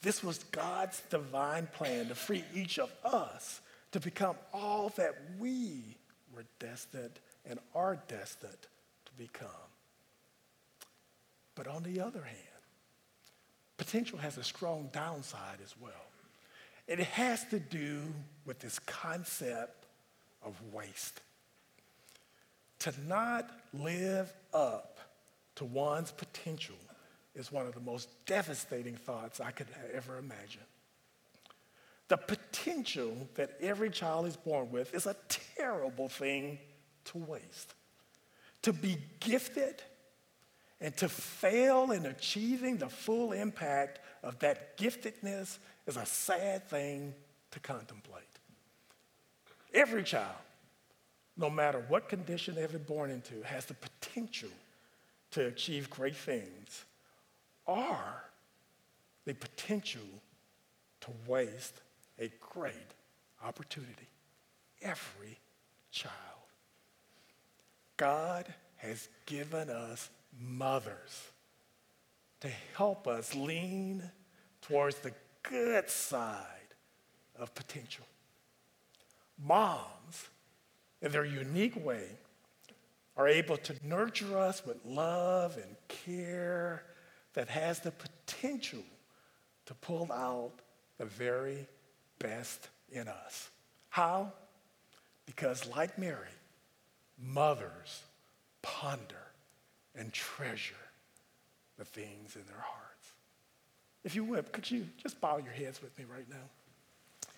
[0.02, 3.62] This was God's divine plan to free each of us
[3.92, 5.98] to become all that we
[6.34, 8.68] were destined and are destined
[9.06, 9.48] to become.
[11.56, 12.38] But on the other hand,
[13.78, 15.92] potential has a strong downside as well.
[16.88, 18.02] It has to do
[18.46, 19.86] with this concept
[20.44, 21.20] of waste.
[22.80, 25.00] To not live up
[25.56, 26.76] to one's potential
[27.36, 30.62] is one of the most devastating thoughts I could ever imagine.
[32.08, 35.16] The potential that every child is born with is a
[35.56, 36.58] terrible thing
[37.06, 37.76] to waste.
[38.64, 39.84] To be gifted
[40.82, 47.14] and to fail in achieving the full impact of that giftedness is a sad thing
[47.52, 48.24] to contemplate.
[49.74, 50.36] Every child,
[51.40, 54.50] no matter what condition they've been born into, has the potential
[55.32, 56.84] to achieve great things
[57.66, 57.98] or
[59.24, 60.02] the potential
[61.00, 61.80] to waste
[62.20, 62.74] a great
[63.44, 64.08] opportunity.
[64.82, 65.38] Every
[65.92, 66.14] child.
[67.96, 70.10] God has given us
[70.42, 71.24] mothers
[72.42, 74.04] to help us lean
[74.62, 75.14] towards the
[75.44, 76.46] good side
[77.38, 78.06] of potential.
[79.42, 80.28] Moms,
[81.02, 82.04] in their unique way,
[83.16, 86.84] are able to nurture us with love and care
[87.34, 88.84] that has the potential
[89.66, 90.54] to pull out
[90.98, 91.68] the very
[92.18, 93.50] best in us.
[93.90, 94.32] How?
[95.26, 96.28] Because, like Mary,
[97.22, 98.04] mothers
[98.62, 99.16] ponder
[99.96, 100.76] and treasure
[101.78, 103.12] the things in their hearts.
[104.04, 107.30] If you would, could you just bow your heads with me right now?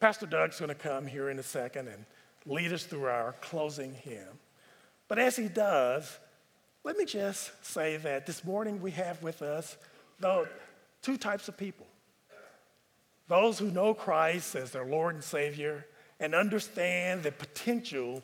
[0.00, 2.04] Pastor Doug's going to come here in a second and
[2.46, 4.38] lead us through our closing hymn.
[5.08, 6.18] But as he does,
[6.82, 9.76] let me just say that this morning we have with us
[10.20, 10.46] though,
[11.02, 11.86] two types of people
[13.26, 15.86] those who know Christ as their Lord and Savior
[16.20, 18.22] and understand the potential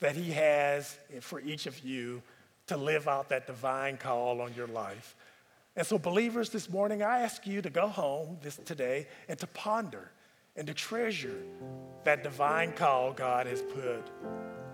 [0.00, 2.22] that he has for each of you
[2.66, 5.14] to live out that divine call on your life.
[5.76, 9.46] And so, believers, this morning, I ask you to go home this today and to
[9.46, 10.10] ponder
[10.56, 11.42] and to treasure
[12.04, 14.10] that divine call God has put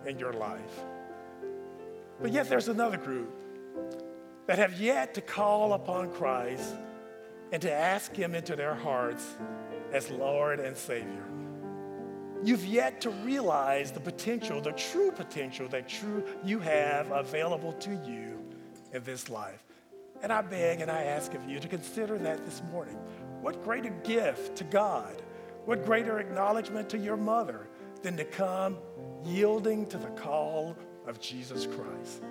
[0.06, 0.84] in your life.
[2.20, 3.32] But yet there's another group
[4.46, 6.74] that have yet to call upon Christ
[7.52, 9.36] and to ask Him into their hearts
[9.92, 11.24] as Lord and Savior.
[12.42, 17.90] You've yet to realize the potential, the true potential that true you have available to
[18.06, 18.42] you
[18.92, 19.62] in this life.
[20.22, 22.96] And I beg and I ask of you to consider that this morning.
[23.40, 25.22] What greater gift to God,
[25.68, 27.68] what greater acknowledgement to your mother
[28.00, 28.78] than to come
[29.22, 30.74] yielding to the call
[31.06, 32.22] of Jesus Christ.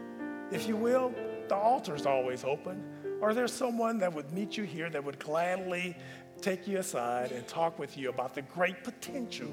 [0.52, 1.14] If you will,
[1.48, 2.84] the altar is always open.
[3.22, 5.96] Or there's someone that would meet you here that would gladly
[6.42, 9.52] take you aside and talk with you about the great potential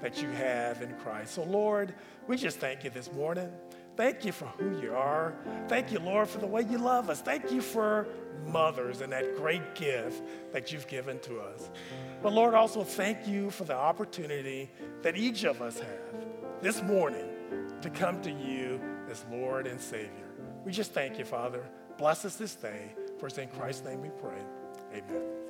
[0.00, 1.34] that you have in Christ.
[1.34, 1.92] So, Lord,
[2.28, 3.52] we just thank you this morning.
[3.94, 5.34] Thank you for who you are.
[5.68, 7.20] Thank you, Lord, for the way you love us.
[7.20, 8.08] Thank you for
[8.46, 11.68] mothers and that great gift that you've given to us.
[12.22, 14.70] But, Lord, also thank you for the opportunity
[15.02, 17.28] that each of us have this morning
[17.80, 20.30] to come to you as Lord and Savior.
[20.64, 21.64] We just thank you, Father.
[21.98, 22.94] Bless us this day.
[23.18, 24.38] For it's in Christ's name we pray.
[24.94, 25.42] Amen.